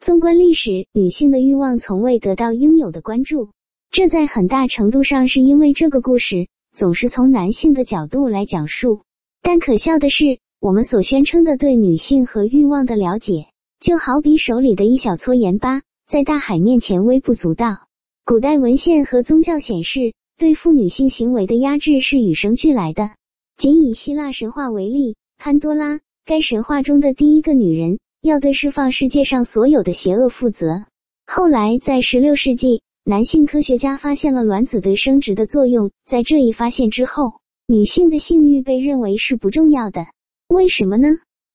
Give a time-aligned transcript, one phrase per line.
[0.00, 3.50] 纵观历史，女性的欲望从未得到应有的关注，
[3.90, 9.02] 这在很大程度上是因为这个故事总是从男性的角度来讲述。
[9.42, 17.86] 但可笑的是，我们所宣称的对女性和欲望的了解，就好比手里的一小撮盐巴，在大海面前微不足道。
[18.24, 23.10] 古代文献和宗教显示，对妇女性行为的压制是与生俱来的。
[23.58, 30.84] 仅以希腊神话为例，潘多拉，该神话中的第一个女人，要对释放世界上所有的邪恶负责。
[31.26, 35.90] 后来，在十六世纪，男性科学家发现了卵子对生殖的作用。
[36.04, 37.32] 在这一发现之后，
[37.66, 40.06] 女性的性欲被认为是不重要的。
[40.48, 41.08] 为什么呢？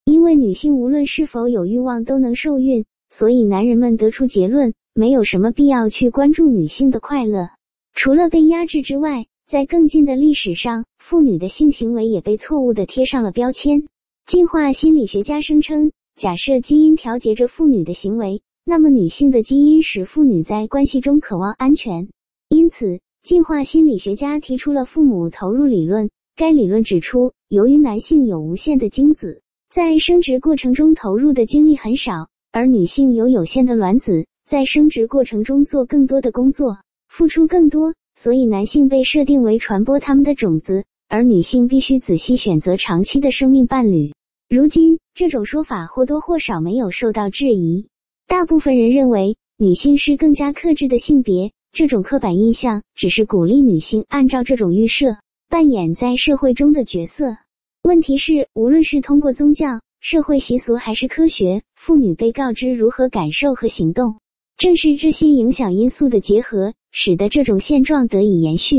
[0.05, 4.73] 因为女性无论是否有欲望都能受孕，所以男人们得出结论。
[4.97, 7.49] 没有什么必要去关注女性的快乐，
[7.93, 13.83] 除了被压制之外，在更近的历史上，妇女的性行为也被错误的贴上了标签。
[14.25, 22.07] 进化心理学家声称，假设基因调节着妇女的行为，那么女性的基因使妇女在关系中渴望安全。
[22.47, 26.09] 因此，进化心理学家提出了父母投入理论。
[26.37, 34.25] 该理论指出，由于男性有无限的精子，在生殖过程中投入的精力很少，而女性有有限的卵子。
[34.47, 36.77] 在生殖过程中做更多的工作，
[37.09, 44.13] 付出更多，所以男性被设定为传播他们的种子，而女性必须仔细选择长期的生命伴侣。
[44.47, 47.87] 如今，这种说法或多或少没有受到质疑。
[48.27, 55.17] 大部分人认为女性是更加克制的性别，这种刻板印象只是鼓励女性按照这种预设
[55.49, 57.35] 扮演在社会中的角色。
[57.81, 64.17] 问题是，无论是通过宗教、社会习俗还是科学，妇女被告知如何感受和行动。
[64.57, 68.75] 正是这些影响因素的结合，使得这种现状得以延续。